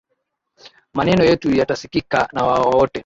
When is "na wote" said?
2.33-2.99